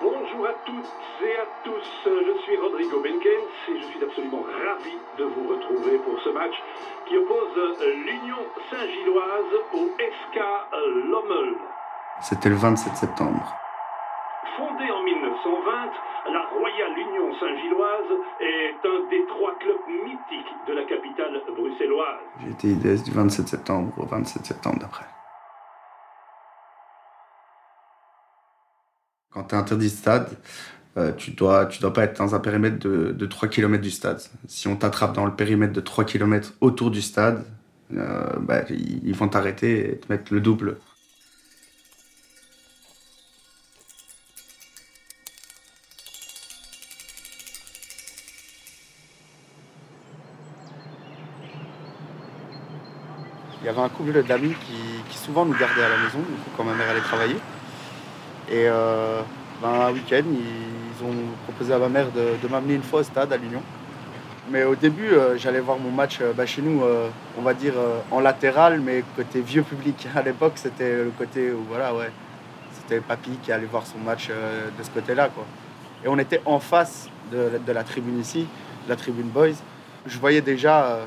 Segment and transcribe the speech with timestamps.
[0.00, 4.94] Bonjour à toutes et à tous, je suis Rodrigo Benkens et je suis absolument ravi
[5.18, 6.54] de vous retrouver pour ce match
[7.06, 8.38] qui oppose l'Union
[8.70, 10.38] Saint-Gilloise au SK
[11.10, 11.54] Lommel.
[12.20, 13.56] C'était le 27 septembre.
[14.56, 18.10] Fondée en 1920, la Royale Union Saint-Gilloise
[18.40, 22.20] est un des trois clubs mythiques de la capitale bruxelloise.
[22.40, 25.06] J'ai été IDS du 27 septembre au 27 septembre d'après.
[29.30, 30.28] Quand tu es interdit de stade,
[30.96, 34.20] euh, tu dois, dois pas être dans un périmètre de, de 3 km du stade.
[34.46, 37.44] Si on t'attrape dans le périmètre de 3 km autour du stade,
[37.94, 40.78] euh, bah, ils vont t'arrêter et te mettre le double.
[53.60, 56.20] Il y avait un couple d'amis qui, qui souvent nous gardaient à la maison,
[56.56, 57.36] quand ma mère allait travailler.
[58.50, 59.20] Et euh,
[59.60, 63.32] ben, un week-end, ils ont proposé à ma mère de, m'amener une fois au stade
[63.32, 63.62] à l'Union.
[64.50, 66.82] Mais au début, euh, j'allais voir mon match euh, bah, chez nous,
[67.36, 67.74] on va dire
[68.10, 70.08] en latéral, mais côté vieux public.
[70.16, 72.10] À l'époque, c'était le côté où, voilà, ouais,
[72.72, 75.44] c'était Papy qui allait voir son match de ce côté-là, quoi.
[76.04, 78.46] Et on était en face de, la tribune ici,
[78.84, 79.56] de la tribune Boys.
[80.06, 81.00] Je voyais déjà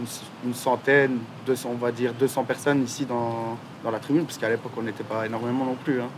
[0.00, 0.06] une,
[0.46, 4.48] une centaine, 200, on va dire 200 personnes ici dans, dans la tribune, parce qu'à
[4.48, 6.00] l'époque, on n'était pas énormément non plus.
[6.00, 6.08] hein.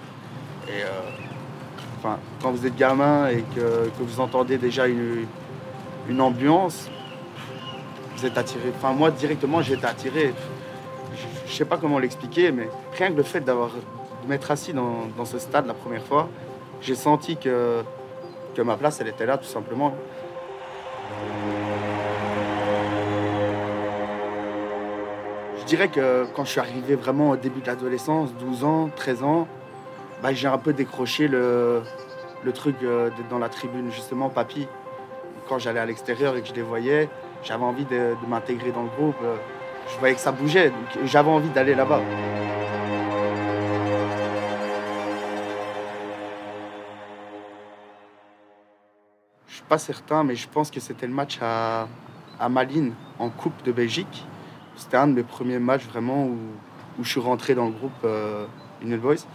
[0.71, 5.27] Et euh, quand vous êtes gamin et que, vous entendez déjà une,
[6.09, 6.89] une ambiance,
[8.17, 8.73] vous êtes attiré.
[8.77, 10.33] Enfin, moi, directement, j'ai été attiré.
[11.47, 14.73] Je ne sais pas comment l'expliquer, mais rien que le fait d'avoir de m'être assis
[14.73, 16.29] dans, dans ce stade la première fois,
[16.81, 17.83] j'ai senti que,
[18.55, 19.95] que ma place, elle était là, tout simplement.
[25.59, 29.23] Je dirais que quand je suis arrivé vraiment au début de l'adolescence, 12 ans, 13
[29.23, 29.49] ans,
[30.23, 31.83] bah, j'ai un peu décroché le,
[32.55, 34.69] truc euh, d'être dans la tribune, justement, papy.
[35.49, 37.09] Quand j'allais à l'extérieur et que je les voyais,
[37.43, 39.17] j'avais envie de, m'intégrer dans le groupe.
[39.23, 39.37] euh,
[39.89, 42.03] Je voyais que ça bougeait, donc j'avais envie d'aller là-bas.
[49.49, 51.89] Je suis pas certain, mais je pense que c'était le match à,
[52.49, 54.27] Malines en Coupe de Belgique.
[54.77, 56.39] C'était un de mes premiers matchs vraiment où,
[56.99, 58.47] où je suis rentré dans le groupe euh,
[58.83, 59.27] Union Boys.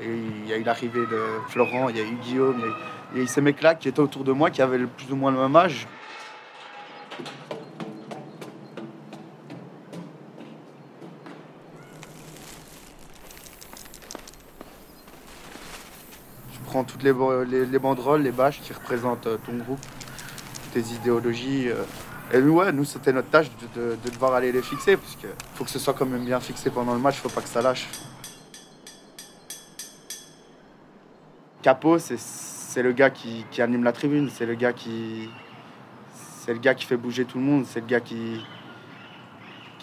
[0.00, 3.20] Et il y a eu l'arrivée de Florent, il y a eu Guillaume, il y
[3.20, 5.30] a eu, il ces mecs-là qui étaient autour de moi, qui avaient plus ou moins
[5.30, 5.86] le même âge.
[16.52, 19.80] Tu prends toutes les, banderoles, les bâches qui représentent euh, ton groupe,
[20.72, 21.68] tes idéologies.
[21.68, 21.82] euh.
[22.32, 25.14] Et nous, ouais, nous, c'était notre tâche de, de- de devoir aller les fixer, parce
[25.16, 27.48] qu'il faut que ce soit quand même bien fixé pendant le match, faut pas que
[27.48, 27.86] ça lâche.
[31.64, 35.30] Capo, c'est le gars qui, anime la tribune, c'est le gars qui
[36.84, 38.42] fait bouger tout le monde, c'est le gars qui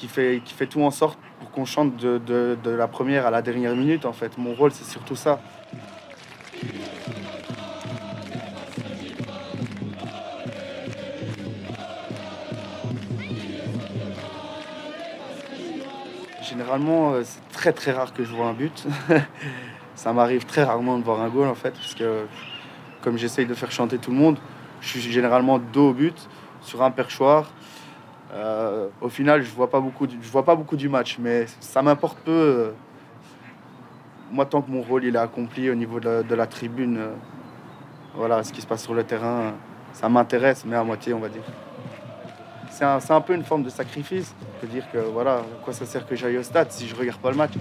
[0.07, 3.75] fait tout en sorte pour qu'on chante de, de- de la première à la dernière
[3.75, 4.37] minute en fait.
[4.37, 5.41] Mon rôle, c'est surtout ça.
[16.47, 18.85] Généralement, euh, c'est très très rare que je vois un but.
[20.01, 22.25] ça m'arrive très rarement de voir un goal en fait, parce que
[23.03, 24.39] comme j'essaye de faire chanter tout le monde,
[24.81, 26.27] je suis généralement dos au but,
[26.61, 27.51] sur un perchoir.
[28.33, 31.83] Euh, au final, je vois pas beaucoup, je vois pas beaucoup du match, mais ça
[31.83, 32.31] m'importe peu.
[32.31, 32.71] euh,
[34.31, 37.13] moi, tant que mon rôle il est accompli au niveau de la, tribune, euh,
[38.15, 39.53] voilà, ce qui se passe sur le terrain,
[39.93, 41.43] ça m'intéresse, mais à moitié, on va dire.
[42.71, 44.33] C'est un, un peu une forme de sacrifice.
[44.63, 47.19] de dire que voilà, à quoi ça sert que j'aille au stade si je regarde
[47.19, 47.51] pas le match.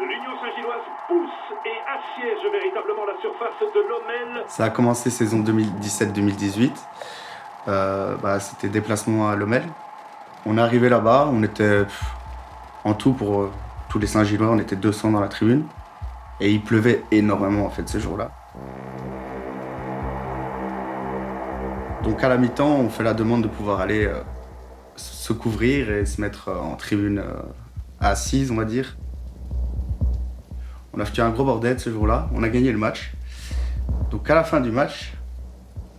[0.00, 4.44] L'Union Saint-Gilloise pousse et assiège véritablement la surface de l'Omel.
[4.46, 6.70] Ça a commencé saison 2017-2018.
[7.66, 9.64] Euh, bah, C'était déplacement à Lomel.
[10.46, 11.84] On est arrivé là-bas, on était
[12.84, 13.52] en tout pour euh,
[13.88, 15.64] tous les Saint-Gillois, on était 200 dans la tribune.
[16.40, 18.30] Et il pleuvait énormément en fait ce jour-là.
[22.04, 24.22] Donc à la mi-temps, on fait la demande de pouvoir aller euh,
[24.94, 27.20] se couvrir et se mettre en tribune
[27.98, 28.96] assise, on va dire.
[30.98, 32.28] On a fait un gros bordel ce jour-là.
[32.34, 33.12] On a gagné le match.
[34.10, 35.12] Donc à la fin du match,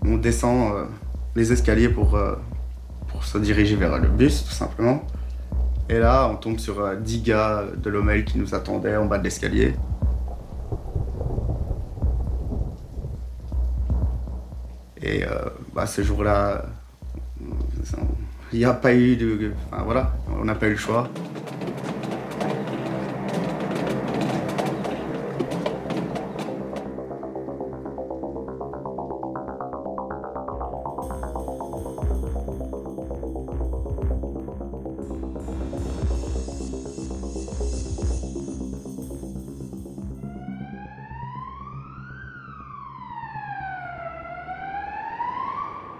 [0.01, 0.85] on descend euh,
[1.37, 2.35] les escaliers pour, euh,
[3.07, 5.07] pour se diriger vers le bus, tout simplement.
[5.87, 9.23] Et là, on tombe sur 10 gars de l'Omel qui nous attendaient en bas de
[9.23, 9.73] l'escalier.
[15.01, 15.23] Et
[15.73, 16.65] bah, ce jour-là,
[18.51, 19.53] il n'y a pas eu de.
[19.71, 21.07] Enfin, voilà, on n'a pas eu le choix.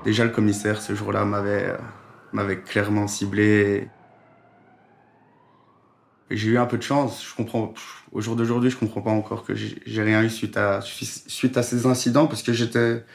[0.10, 1.72] Déjà, le commissaire, ce jour-là, m'avait
[2.34, 3.90] m'avait clairement ciblé.
[6.32, 7.24] J'ai eu un peu de chance.
[7.24, 7.76] Je comprends,
[8.12, 11.62] au jour d'aujourd'hui, je comprends pas encore que j'ai rien eu suite à, suite à
[11.62, 13.06] ces incidents parce que j'étais,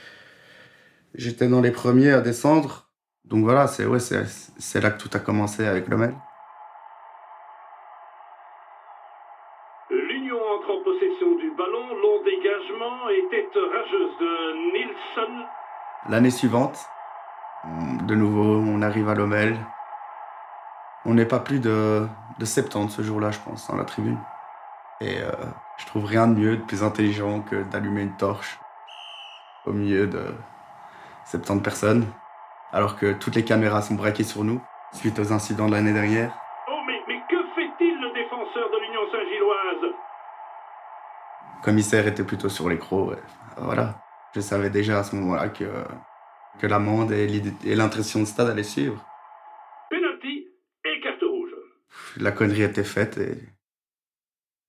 [1.17, 2.88] j'étais dans les premiers à descendre.
[3.25, 6.14] Donc voilà, c'est, ouais, c'est, là que tout a commencé avec le mail.
[9.90, 11.88] L'Union entre en possession du ballon.
[12.00, 15.44] Long dégagement et tête rageuse de Nilsson.
[16.06, 16.86] L'année suivante,
[18.02, 19.56] de nouveau, on arrive à Lomel.
[21.06, 22.06] On n'est pas plus de,
[22.38, 24.18] de 70 ce jour-là, je pense, dans la tribune.
[25.00, 25.32] Et euh,
[25.78, 28.60] je trouve rien de mieux, de plus intelligent que d'allumer une torche
[29.64, 30.34] au milieu de
[31.24, 32.06] 70 personnes,
[32.70, 34.60] alors que toutes les caméras sont braquées sur nous
[34.92, 36.38] suite aux incidents de l'année dernière.
[36.68, 39.94] Oh, mais, mais que fait-il le défenseur de l'Union Saint-Gilloise?
[41.56, 43.16] Le commissaire était plutôt sur les crocs.
[43.56, 44.03] Voilà.
[44.34, 45.64] Je savais déjà à ce moment-là que
[46.58, 49.04] que l'amende et l'impression de stade allaient suivre.
[49.90, 50.48] Penalty
[50.84, 51.54] et carte rouge.
[52.16, 53.38] La connerie était faite et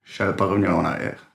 [0.04, 1.32] je savais pas revenir en arrière.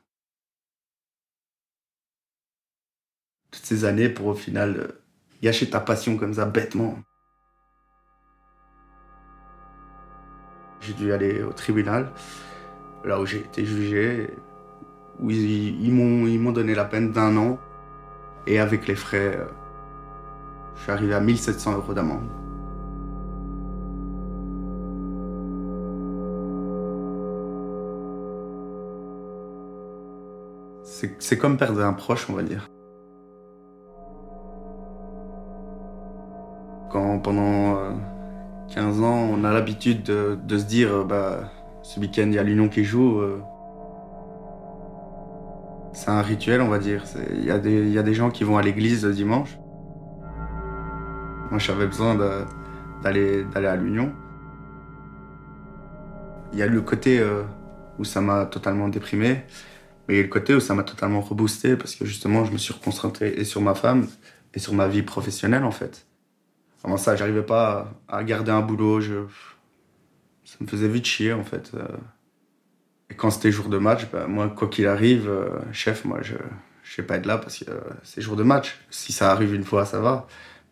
[3.51, 5.03] Toutes ces années pour au final euh,
[5.43, 6.99] gâcher ta passion comme ça bêtement.
[10.81, 12.11] J'ai dû aller au tribunal,
[13.05, 14.31] là où j'ai été jugé,
[15.19, 17.59] où ils, ils m'ont donné la peine d'un an
[18.47, 19.45] et avec les frais euh,
[20.81, 22.27] je suis arrivé à 1700 euros d'amende.
[31.19, 32.67] C'est comme perdre un proche, on va dire.
[36.91, 37.77] Quand pendant
[38.75, 41.53] 15 euh, ans, on a l'habitude de, se dire, bah,
[41.83, 43.41] ce week-end, il y a l'Union qui joue, euh,
[46.01, 47.05] c'est un rituel, on va dire.
[47.31, 49.59] Il y, y, a des gens qui vont à l'église le dimanche.
[51.51, 52.15] Moi, j'avais besoin
[53.03, 54.11] d'aller à l'Union.
[56.55, 57.43] Il y a le côté euh,
[57.99, 59.43] où ça m'a totalement déprimé,
[60.09, 62.53] mais il y a le côté où ça m'a totalement reboosté parce que justement, je
[62.53, 64.07] me suis reconcentré et sur ma femme
[64.55, 66.07] et sur ma vie professionnelle en fait.
[66.83, 71.73] Avant ça, j'arrivais pas à garder un boulot, ça me faisait vite chier en fait.
[71.75, 71.87] Euh.
[73.11, 76.35] Et quand c'était jour de match, bah, moi, quoi qu'il arrive, euh, chef, moi, je
[76.35, 76.39] ne
[76.97, 77.65] vais pas être là parce que
[78.03, 78.79] c'est jour de match.
[78.91, 80.27] Si ça arrive une fois, ça va.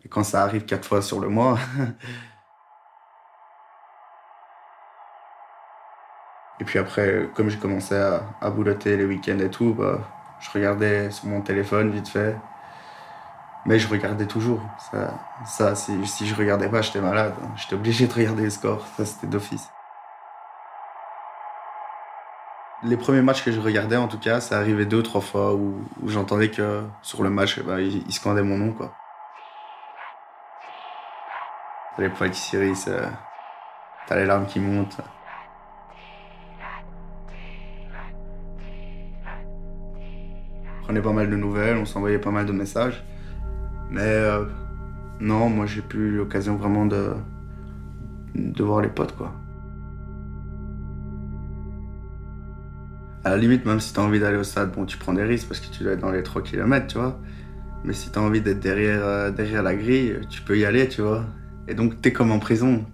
[0.05, 1.59] Et quand ça arrive quatre fois sur le mois.
[6.61, 9.99] et puis après, comme j'ai commencé à, à, boulotter les week-ends et tout, bah,
[10.39, 12.37] je regardais sur mon téléphone vite fait.
[13.65, 14.61] Mais je regardais toujours.
[14.91, 17.33] Ça, ça si, si je regardais pas, j'étais malade.
[17.57, 18.87] J'étais obligé de regarder les scores.
[18.95, 19.67] Ça, c'était d'office.
[22.83, 25.53] Les premiers matchs que je regardais, en tout cas, ça arrivait deux ou trois fois
[25.53, 28.71] où, j'entendais que sur le match, bah, il, il scandait mon nom.
[28.71, 28.93] quoi
[31.99, 32.73] les pâtisseries,
[34.07, 35.01] t'as les larmes qui montent.
[40.79, 43.03] On prenait pas mal de nouvelles, on s'envoyait pas mal de messages.
[43.91, 44.45] Mais euh,
[45.19, 47.13] non, moi j'ai plus l'occasion vraiment de,
[48.35, 49.33] de voir les potes quoi.
[53.23, 55.59] À la limite, même si t'as envie d'aller au stade, tu prends des risques parce
[55.59, 57.19] que tu dois être dans les 3 km, tu vois.
[57.83, 61.01] Mais si t'as envie d'être derrière, euh, derrière la grille, tu peux y aller, tu
[61.01, 61.25] vois.
[61.67, 62.85] Et donc, t'es comme en prison.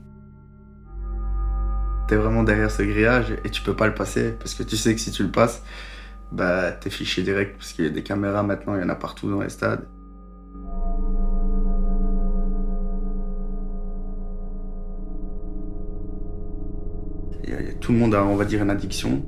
[2.08, 4.94] T'es vraiment derrière ce grillage et tu peux pas le passer parce que tu sais
[4.94, 5.64] que si tu le passes,
[6.32, 8.96] bah, t'es fiché direct parce qu'il y a des caméras maintenant, il y en a
[8.96, 9.86] partout dans les stades.
[17.80, 19.24] tout le monde a, on va dire, une addiction.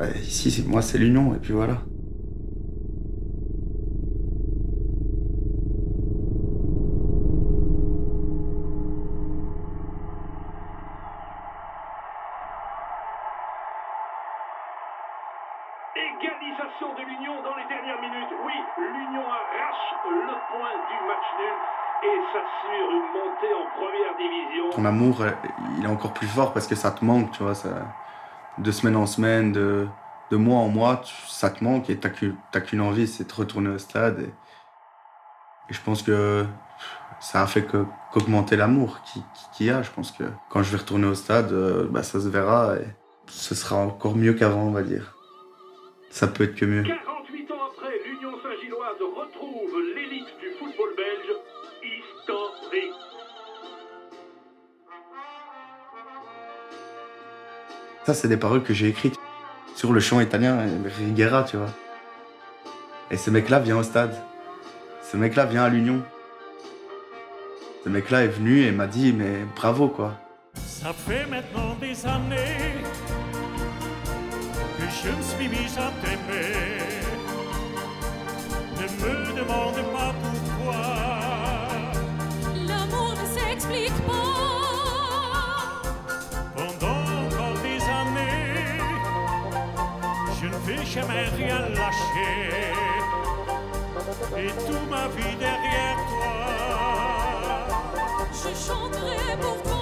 [0.00, 1.74] Bah, ici, moi, c'est l'union, et puis voilà.
[15.94, 18.32] Égalisation de l'Union dans les dernières minutes.
[18.42, 21.56] Oui, l'Union arrache le point du match nul
[22.04, 24.70] et s'assure une montée en première division.
[24.70, 25.30] Ton amour, euh,
[25.76, 27.54] il est encore plus fort parce que ça te manque, tu vois.
[27.54, 27.68] Ça,
[28.62, 29.86] de semaine en semaine, de,
[30.30, 32.10] de mois en mois, ça te manque et t'as
[32.60, 34.20] qu'une envie, c'est de retourner au stade.
[34.20, 34.32] Et,
[35.70, 36.44] je pense que
[37.20, 39.82] ça a fait qu'augmenter l'amour qu'il qui, y a.
[39.82, 42.86] Je pense que quand je vais retourner au stade, euh, bah, ça se verra et
[43.28, 45.16] ce sera encore mieux qu'avant, on va dire.
[46.10, 46.84] Ça peut être que mieux.
[58.14, 59.16] C'est des paroles que j'ai écrites
[59.74, 60.58] sur le chant italien,
[60.98, 61.70] Riguera, tu vois.
[63.10, 64.14] Et ce mec-là vient au stade.
[65.10, 66.02] Ce mec-là vient à l'Union.
[67.84, 70.14] Ce mec-là est venu et m'a dit, mais bravo, quoi.
[70.54, 72.74] Ça fait maintenant des années
[74.78, 75.90] que je me suis mis à
[90.90, 92.72] jamais rien lâcher.
[94.36, 96.34] Et toute ma vie derrière toi.
[98.32, 99.79] Je chanterai pour toi.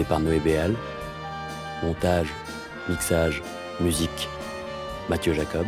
[0.00, 0.74] Par Noé Béal,
[1.82, 2.28] montage,
[2.88, 3.42] mixage,
[3.78, 4.28] musique,
[5.10, 5.66] Mathieu Jacob,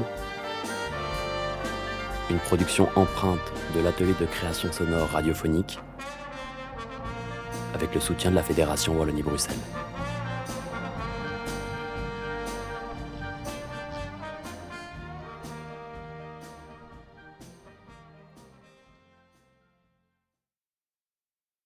[2.30, 5.78] une production empreinte de l'atelier de création sonore radiophonique
[7.74, 9.54] avec le soutien de la Fédération Wallonie-Bruxelles.